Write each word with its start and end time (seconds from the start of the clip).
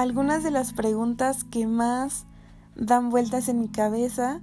algunas 0.00 0.42
de 0.42 0.50
las 0.50 0.72
preguntas 0.72 1.44
que 1.44 1.66
más 1.66 2.24
dan 2.74 3.10
vueltas 3.10 3.50
en 3.50 3.60
mi 3.60 3.68
cabeza 3.68 4.40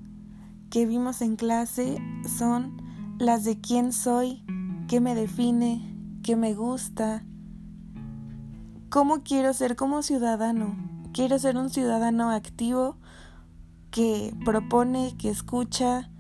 que 0.70 0.86
vimos 0.86 1.23
en 1.23 1.36
clase 1.36 1.97
son 2.27 2.79
las 3.18 3.43
de 3.43 3.59
quién 3.59 3.91
soy, 3.91 4.46
qué 4.88 5.01
me 5.01 5.15
define, 5.15 5.82
qué 6.21 6.36
me 6.36 6.54
gusta, 6.54 7.23
cómo 8.91 9.23
quiero 9.23 9.51
ser 9.55 9.75
como 9.75 10.04
ciudadano. 10.04 10.78
Quiero 11.11 11.39
ser 11.39 11.57
un 11.57 11.71
ciudadano 11.71 12.29
activo 12.29 12.97
que 13.89 14.36
propone, 14.46 15.15
que 15.18 15.29
escucha, 15.29 16.11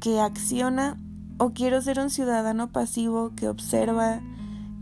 que 0.00 0.20
acciona, 0.20 0.98
o 1.38 1.54
quiero 1.54 1.80
ser 1.80 1.98
un 1.98 2.10
ciudadano 2.10 2.72
pasivo 2.72 3.32
que 3.36 3.48
observa, 3.48 4.20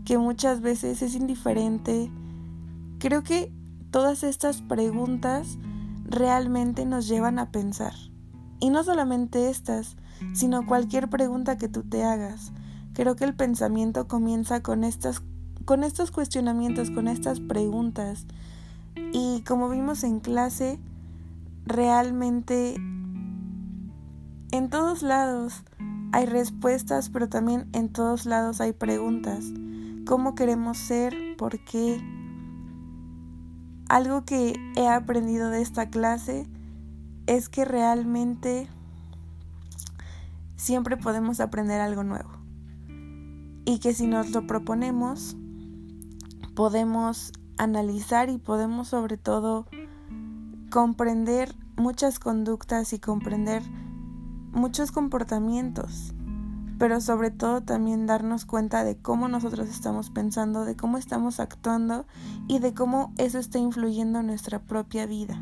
que 0.03 0.17
muchas 0.17 0.59
veces 0.59 1.01
es 1.01 1.15
indiferente. 1.15 2.11
Creo 2.99 3.23
que 3.23 3.54
todas 3.95 4.23
estas 4.23 4.61
preguntas 4.61 5.57
realmente 6.03 6.85
nos 6.85 7.07
llevan 7.07 7.39
a 7.39 7.53
pensar. 7.53 7.93
Y 8.59 8.69
no 8.69 8.83
solamente 8.83 9.49
estas, 9.49 9.95
sino 10.33 10.65
cualquier 10.65 11.09
pregunta 11.09 11.57
que 11.57 11.69
tú 11.69 11.81
te 11.81 12.03
hagas. 12.03 12.51
Creo 12.91 13.15
que 13.15 13.23
el 13.23 13.37
pensamiento 13.37 14.05
comienza 14.09 14.61
con 14.61 14.83
estas 14.83 15.23
con 15.63 15.85
estos 15.85 16.11
cuestionamientos, 16.11 16.91
con 16.91 17.07
estas 17.07 17.39
preguntas. 17.39 18.25
Y 19.13 19.43
como 19.47 19.69
vimos 19.69 20.03
en 20.03 20.19
clase, 20.19 20.77
realmente 21.65 22.75
en 24.51 24.69
todos 24.69 25.03
lados 25.03 25.63
hay 26.11 26.25
respuestas, 26.25 27.09
pero 27.09 27.29
también 27.29 27.69
en 27.71 27.87
todos 27.87 28.25
lados 28.25 28.59
hay 28.59 28.73
preguntas. 28.73 29.45
¿Cómo 30.05 30.35
queremos 30.35 30.77
ser? 30.77 31.15
¿Por 31.37 31.63
qué? 31.63 32.14
Algo 33.87 34.25
que 34.25 34.55
he 34.75 34.87
aprendido 34.87 35.49
de 35.51 35.61
esta 35.61 35.89
clase 35.89 36.47
es 37.27 37.49
que 37.49 37.65
realmente 37.65 38.67
siempre 40.55 40.97
podemos 40.97 41.39
aprender 41.39 41.81
algo 41.81 42.03
nuevo. 42.03 42.31
Y 43.63 43.79
que 43.79 43.93
si 43.93 44.07
nos 44.07 44.31
lo 44.31 44.47
proponemos, 44.47 45.37
podemos 46.55 47.31
analizar 47.57 48.29
y 48.29 48.39
podemos 48.39 48.87
sobre 48.87 49.17
todo 49.17 49.67
comprender 50.71 51.53
muchas 51.77 52.17
conductas 52.17 52.91
y 52.91 52.99
comprender 52.99 53.61
muchos 54.51 54.91
comportamientos, 54.91 56.14
pero 56.77 56.99
sobre 57.01 57.31
todo 57.31 57.61
también 57.61 58.05
darnos 58.05 58.45
cuenta 58.45 58.83
de 58.83 58.97
cómo 58.97 59.27
nosotros 59.27 59.69
estamos 59.69 60.09
pensando, 60.09 60.65
de 60.65 60.75
cómo 60.75 60.97
estamos 60.97 61.39
actuando 61.39 62.05
y 62.47 62.59
de 62.59 62.73
cómo 62.73 63.13
eso 63.17 63.39
está 63.39 63.59
influyendo 63.59 64.19
en 64.19 64.27
nuestra 64.27 64.59
propia 64.59 65.05
vida. 65.05 65.39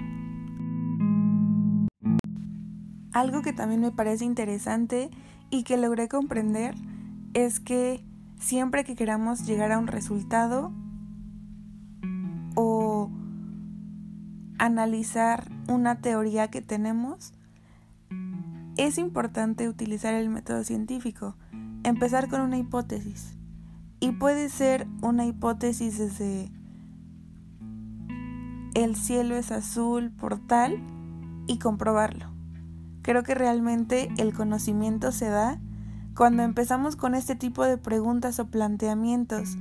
Algo 3.14 3.42
que 3.42 3.54
también 3.54 3.82
me 3.82 3.92
parece 3.92 4.26
interesante 4.26 5.10
y 5.50 5.64
que 5.64 5.78
logré 5.78 6.08
comprender 6.08 6.76
es 7.34 7.60
que 7.60 8.04
siempre 8.40 8.84
que 8.84 8.96
queramos 8.96 9.46
llegar 9.46 9.72
a 9.72 9.78
un 9.78 9.88
resultado 9.88 10.72
o 12.56 13.10
analizar 14.58 15.52
una 15.68 16.02
teoría 16.02 16.50
que 16.50 16.62
tenemos, 16.62 17.34
es 18.78 18.98
importante 18.98 19.70
utilizar 19.70 20.14
el 20.14 20.30
método 20.30 20.64
científico, 20.64 21.36
empezar 21.84 22.30
con 22.30 22.42
una 22.42 22.58
hipótesis. 22.58 23.38
Y 24.00 24.12
puede 24.14 24.50
ser 24.50 24.88
una 25.02 25.26
hipótesis 25.26 25.98
desde 25.98 26.52
el 28.74 28.96
cielo 28.96 29.36
es 29.36 29.52
azul 29.52 30.12
por 30.12 30.40
tal 30.40 30.80
y 31.48 31.60
comprobarlo. 31.60 32.34
Creo 33.04 33.22
que 33.24 33.36
realmente 33.36 34.10
el 34.18 34.34
conocimiento 34.34 35.12
se 35.12 35.30
da 35.30 35.60
cuando 36.16 36.44
empezamos 36.44 36.96
con 36.96 37.16
este 37.16 37.36
tipo 37.36 37.64
de 37.66 37.78
preguntas 37.78 38.40
o 38.40 38.48
planteamientos 38.48 39.58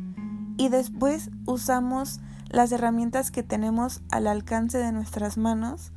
y 0.57 0.69
después 0.71 1.31
usamos 1.47 2.21
las 2.49 2.73
herramientas 2.73 3.31
que 3.31 3.43
tenemos 3.43 4.03
al 4.11 4.27
alcance 4.27 4.79
de 4.79 4.93
nuestras 4.93 5.37
manos 5.39 5.93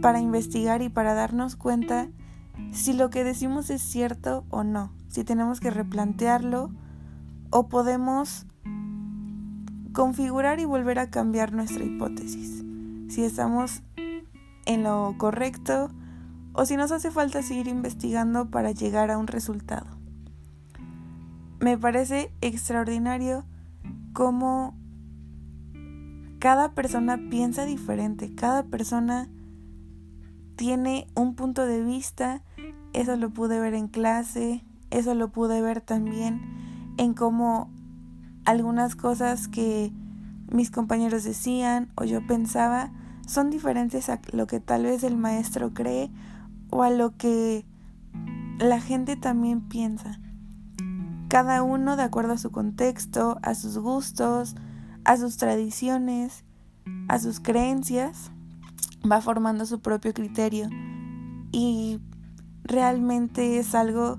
para 0.00 0.20
investigar 0.20 0.82
y 0.82 0.88
para 0.88 1.14
darnos 1.14 1.56
cuenta 1.56 2.08
si 2.72 2.92
lo 2.92 3.10
que 3.10 3.24
decimos 3.24 3.70
es 3.70 3.82
cierto 3.82 4.44
o 4.50 4.64
no, 4.64 4.92
si 5.08 5.24
tenemos 5.24 5.60
que 5.60 5.70
replantearlo 5.70 6.70
o 7.50 7.68
podemos 7.68 8.46
configurar 9.92 10.58
y 10.60 10.64
volver 10.64 10.98
a 10.98 11.10
cambiar 11.10 11.52
nuestra 11.52 11.84
hipótesis, 11.84 12.64
si 13.08 13.24
estamos 13.24 13.82
en 14.66 14.82
lo 14.82 15.14
correcto 15.18 15.90
o 16.54 16.64
si 16.64 16.76
nos 16.76 16.92
hace 16.92 17.10
falta 17.10 17.42
seguir 17.42 17.68
investigando 17.68 18.50
para 18.50 18.72
llegar 18.72 19.10
a 19.10 19.18
un 19.18 19.26
resultado. 19.26 19.86
Me 21.60 21.78
parece 21.78 22.32
extraordinario 22.40 23.44
cómo 24.12 24.76
cada 26.38 26.72
persona 26.72 27.20
piensa 27.30 27.64
diferente, 27.64 28.34
cada 28.34 28.64
persona 28.64 29.28
tiene 30.56 31.06
un 31.14 31.34
punto 31.34 31.66
de 31.66 31.82
vista, 31.82 32.42
eso 32.92 33.16
lo 33.16 33.30
pude 33.30 33.60
ver 33.60 33.74
en 33.74 33.88
clase, 33.88 34.64
eso 34.90 35.14
lo 35.14 35.30
pude 35.30 35.60
ver 35.60 35.80
también 35.80 36.40
en 36.98 37.14
cómo 37.14 37.70
algunas 38.44 38.96
cosas 38.96 39.48
que 39.48 39.92
mis 40.50 40.70
compañeros 40.70 41.24
decían 41.24 41.90
o 41.94 42.04
yo 42.04 42.26
pensaba 42.26 42.92
son 43.26 43.50
diferentes 43.50 44.08
a 44.08 44.20
lo 44.32 44.46
que 44.46 44.60
tal 44.60 44.84
vez 44.84 45.04
el 45.04 45.16
maestro 45.16 45.72
cree 45.72 46.10
o 46.70 46.82
a 46.82 46.90
lo 46.90 47.16
que 47.16 47.64
la 48.58 48.80
gente 48.80 49.16
también 49.16 49.62
piensa. 49.62 50.20
Cada 51.28 51.62
uno 51.62 51.96
de 51.96 52.02
acuerdo 52.02 52.34
a 52.34 52.38
su 52.38 52.50
contexto, 52.50 53.38
a 53.42 53.54
sus 53.54 53.78
gustos, 53.78 54.54
a 55.04 55.16
sus 55.16 55.38
tradiciones, 55.38 56.44
a 57.08 57.18
sus 57.18 57.40
creencias, 57.40 58.30
va 59.10 59.20
formando 59.20 59.66
su 59.66 59.80
propio 59.80 60.12
criterio. 60.14 60.68
Y 61.50 62.00
realmente 62.64 63.58
es 63.58 63.74
algo 63.74 64.18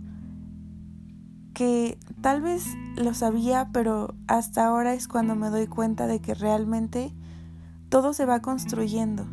que 1.54 2.00
tal 2.22 2.42
vez 2.42 2.66
lo 2.96 3.14
sabía, 3.14 3.70
pero 3.74 4.16
hasta 4.28 4.66
ahora 4.66 4.94
es 4.94 5.08
cuando 5.08 5.36
me 5.36 5.50
doy 5.50 5.68
cuenta 5.68 6.08
de 6.08 6.20
que 6.20 6.34
realmente 6.34 7.14
todo 7.90 8.14
se 8.14 8.26
va 8.26 8.42
construyendo 8.42 9.28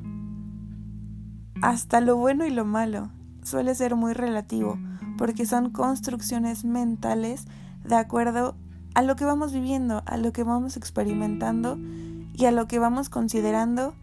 hasta 1.62 2.00
lo 2.00 2.16
bueno 2.16 2.47
y 2.47 2.50
lo 2.50 2.65
malo 2.65 3.10
suele 3.43 3.75
ser 3.75 3.97
muy 3.97 4.12
relativo, 4.12 4.78
porque 5.19 5.47
son 5.47 5.71
construcciones 5.71 6.65
mentales 6.65 7.47
de 7.84 7.97
acuerdo 7.97 8.56
a 8.94 9.03
lo 9.03 9.16
que 9.16 9.25
vamos 9.25 9.53
viviendo, 9.53 10.03
a 10.06 10.16
lo 10.16 10.33
que 10.33 10.43
vamos 10.43 10.77
experimentando 10.77 11.78
y 12.34 12.47
a 12.47 12.50
lo 12.50 12.66
que 12.66 12.78
vamos 12.78 13.09
considerando 13.09 13.94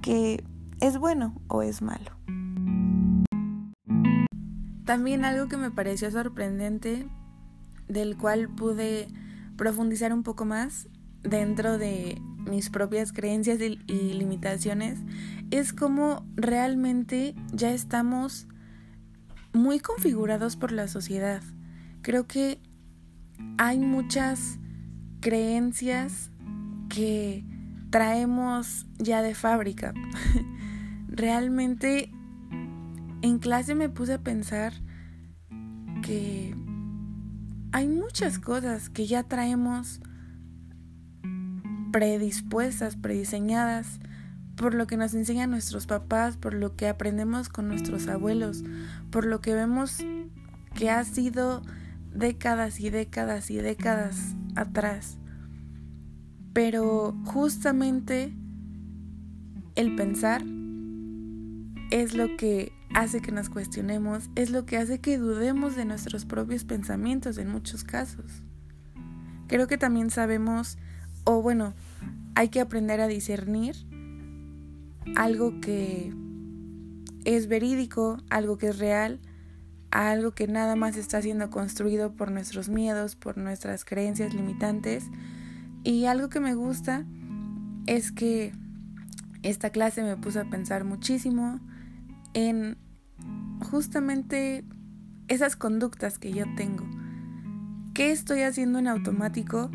que 0.00 0.44
es 0.82 0.98
bueno 0.98 1.40
o 1.46 1.62
es 1.62 1.80
malo. 1.80 2.10
También 4.84 5.24
algo 5.24 5.46
que 5.46 5.56
me 5.56 5.70
pareció 5.70 6.10
sorprendente, 6.10 7.06
del 7.86 8.16
cual 8.16 8.48
pude 8.48 9.06
profundizar 9.56 10.12
un 10.12 10.24
poco 10.24 10.44
más 10.44 10.88
dentro 11.22 11.78
de 11.78 12.20
mis 12.38 12.68
propias 12.68 13.12
creencias 13.12 13.60
y, 13.60 14.12
limitaciones, 14.12 14.98
es 15.52 15.72
como 15.72 16.26
realmente 16.34 17.36
ya 17.52 17.70
estamos 17.70 18.48
muy 19.52 19.78
configurados 19.78 20.56
por 20.56 20.72
la 20.72 20.88
sociedad. 20.88 21.42
Creo 22.02 22.26
que 22.26 22.60
hay 23.56 23.78
muchas 23.78 24.58
creencias 25.20 26.32
que 26.88 27.44
traemos 27.90 28.86
ya 28.98 29.22
de 29.22 29.36
fábrica. 29.36 29.94
Realmente 31.14 32.10
en 33.20 33.38
clase 33.38 33.74
me 33.74 33.90
puse 33.90 34.14
a 34.14 34.22
pensar 34.22 34.72
que 36.02 36.56
hay 37.70 37.86
muchas 37.86 38.38
cosas 38.38 38.88
que 38.88 39.06
ya 39.06 39.22
traemos 39.22 40.00
predispuestas, 41.92 42.96
prediseñadas 42.96 44.00
por 44.56 44.74
lo 44.74 44.86
que 44.86 44.96
nos 44.96 45.12
enseñan 45.12 45.50
nuestros 45.50 45.86
papás, 45.86 46.38
por 46.38 46.54
lo 46.54 46.76
que 46.76 46.88
aprendemos 46.88 47.50
con 47.50 47.68
nuestros 47.68 48.08
abuelos, 48.08 48.64
por 49.10 49.26
lo 49.26 49.42
que 49.42 49.54
vemos 49.54 49.98
que 50.74 50.88
ha 50.88 51.04
sido 51.04 51.62
décadas 52.14 52.80
y 52.80 52.88
décadas 52.88 53.50
y 53.50 53.58
décadas 53.58 54.34
atrás. 54.56 55.18
Pero 56.54 57.14
justamente 57.26 58.34
el 59.74 59.94
pensar 59.94 60.42
es 61.92 62.14
lo 62.14 62.38
que 62.38 62.72
hace 62.94 63.20
que 63.20 63.32
nos 63.32 63.50
cuestionemos, 63.50 64.30
es 64.34 64.48
lo 64.50 64.64
que 64.64 64.78
hace 64.78 65.00
que 65.00 65.18
dudemos 65.18 65.76
de 65.76 65.84
nuestros 65.84 66.24
propios 66.24 66.64
pensamientos 66.64 67.36
en 67.36 67.50
muchos 67.50 67.84
casos. 67.84 68.42
Creo 69.46 69.66
que 69.66 69.76
también 69.76 70.08
sabemos, 70.08 70.78
o 71.24 71.42
bueno, 71.42 71.74
hay 72.34 72.48
que 72.48 72.60
aprender 72.60 73.02
a 73.02 73.08
discernir 73.08 73.76
algo 75.16 75.60
que 75.60 76.14
es 77.26 77.46
verídico, 77.46 78.16
algo 78.30 78.56
que 78.56 78.68
es 78.68 78.78
real, 78.78 79.20
algo 79.90 80.30
que 80.30 80.48
nada 80.48 80.76
más 80.76 80.96
está 80.96 81.20
siendo 81.20 81.50
construido 81.50 82.14
por 82.14 82.30
nuestros 82.30 82.70
miedos, 82.70 83.16
por 83.16 83.36
nuestras 83.36 83.84
creencias 83.84 84.32
limitantes. 84.32 85.04
Y 85.84 86.06
algo 86.06 86.30
que 86.30 86.40
me 86.40 86.54
gusta 86.54 87.04
es 87.86 88.12
que 88.12 88.54
esta 89.42 89.68
clase 89.68 90.02
me 90.02 90.16
puso 90.16 90.40
a 90.40 90.44
pensar 90.44 90.84
muchísimo 90.84 91.60
en 92.34 92.78
justamente 93.60 94.64
esas 95.28 95.56
conductas 95.56 96.18
que 96.18 96.32
yo 96.32 96.44
tengo. 96.56 96.88
¿Qué 97.94 98.10
estoy 98.10 98.42
haciendo 98.42 98.78
en 98.78 98.88
automático 98.88 99.70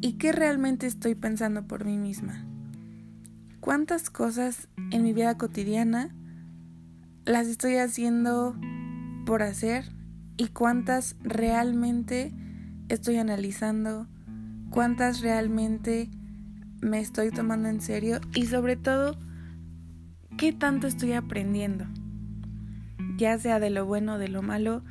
y 0.00 0.14
qué 0.14 0.32
realmente 0.32 0.86
estoy 0.86 1.14
pensando 1.14 1.66
por 1.66 1.84
mí 1.84 1.98
misma? 1.98 2.44
¿Cuántas 3.60 4.10
cosas 4.10 4.68
en 4.92 5.02
mi 5.02 5.12
vida 5.12 5.36
cotidiana 5.36 6.14
las 7.24 7.48
estoy 7.48 7.76
haciendo 7.76 8.56
por 9.26 9.42
hacer 9.42 9.92
y 10.36 10.48
cuántas 10.48 11.16
realmente 11.22 12.32
estoy 12.88 13.16
analizando? 13.16 14.06
¿Cuántas 14.70 15.20
realmente 15.20 16.10
me 16.80 17.00
estoy 17.00 17.30
tomando 17.30 17.68
en 17.68 17.80
serio? 17.80 18.20
Y 18.34 18.46
sobre 18.46 18.76
todo, 18.76 19.18
¿qué 20.36 20.52
tanto 20.52 20.86
estoy 20.86 21.12
aprendiendo? 21.12 21.86
ya 23.16 23.38
sea 23.38 23.58
de 23.60 23.70
lo 23.70 23.86
bueno 23.86 24.14
o 24.14 24.18
de 24.18 24.28
lo 24.28 24.42
malo, 24.42 24.82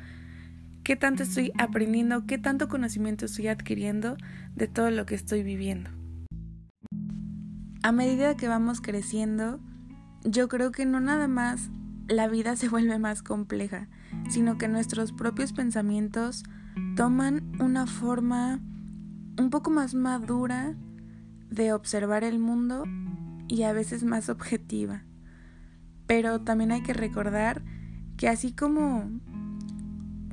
qué 0.82 0.96
tanto 0.96 1.22
estoy 1.22 1.52
aprendiendo, 1.58 2.26
qué 2.26 2.38
tanto 2.38 2.68
conocimiento 2.68 3.26
estoy 3.26 3.48
adquiriendo 3.48 4.16
de 4.54 4.68
todo 4.68 4.90
lo 4.90 5.06
que 5.06 5.14
estoy 5.14 5.42
viviendo. 5.42 5.90
A 7.82 7.92
medida 7.92 8.36
que 8.36 8.48
vamos 8.48 8.80
creciendo, 8.80 9.60
yo 10.24 10.48
creo 10.48 10.72
que 10.72 10.86
no 10.86 11.00
nada 11.00 11.28
más 11.28 11.70
la 12.08 12.28
vida 12.28 12.56
se 12.56 12.68
vuelve 12.68 12.98
más 12.98 13.22
compleja, 13.22 13.88
sino 14.28 14.58
que 14.58 14.68
nuestros 14.68 15.12
propios 15.12 15.52
pensamientos 15.52 16.44
toman 16.96 17.52
una 17.60 17.86
forma 17.86 18.60
un 19.38 19.50
poco 19.50 19.70
más 19.70 19.94
madura 19.94 20.74
de 21.50 21.72
observar 21.72 22.24
el 22.24 22.38
mundo 22.38 22.84
y 23.48 23.62
a 23.62 23.72
veces 23.72 24.02
más 24.02 24.28
objetiva. 24.28 25.04
Pero 26.06 26.40
también 26.40 26.72
hay 26.72 26.82
que 26.82 26.94
recordar 26.94 27.62
que 28.16 28.28
así 28.28 28.52
como 28.52 29.10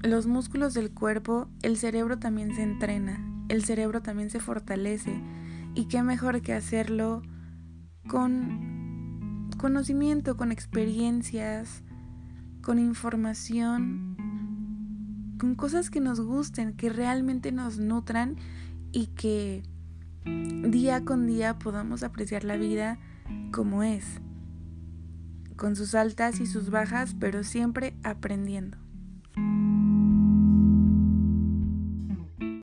los 0.01 0.27
músculos 0.27 0.73
del 0.73 0.91
cuerpo, 0.91 1.47
el 1.61 1.77
cerebro 1.77 2.19
también 2.19 2.53
se 2.55 2.63
entrena, 2.63 3.25
el 3.49 3.63
cerebro 3.63 4.01
también 4.01 4.29
se 4.29 4.39
fortalece. 4.39 5.21
Y 5.75 5.85
qué 5.85 6.03
mejor 6.03 6.41
que 6.41 6.53
hacerlo 6.53 7.23
con 8.07 9.49
conocimiento, 9.57 10.37
con 10.37 10.51
experiencias, 10.51 11.83
con 12.61 12.79
información, 12.79 14.17
con 15.39 15.55
cosas 15.55 15.89
que 15.89 15.99
nos 15.99 16.21
gusten, 16.21 16.73
que 16.73 16.89
realmente 16.89 17.51
nos 17.51 17.79
nutran 17.79 18.35
y 18.91 19.07
que 19.07 19.63
día 20.25 21.03
con 21.03 21.25
día 21.27 21.57
podamos 21.59 22.03
apreciar 22.03 22.43
la 22.43 22.57
vida 22.57 22.99
como 23.51 23.83
es 23.83 24.21
con 25.55 25.75
sus 25.75 25.95
altas 25.95 26.39
y 26.39 26.45
sus 26.45 26.69
bajas, 26.69 27.15
pero 27.19 27.43
siempre 27.43 27.95
aprendiendo. 28.03 28.82